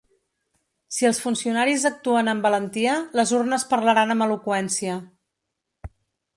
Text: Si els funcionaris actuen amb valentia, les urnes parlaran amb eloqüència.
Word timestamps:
Si 0.95 1.07
els 1.09 1.19
funcionaris 1.25 1.85
actuen 1.91 2.33
amb 2.33 2.47
valentia, 2.49 2.97
les 3.21 3.35
urnes 3.43 3.69
parlaran 3.77 4.17
amb 4.17 4.29
eloqüència. 4.29 4.99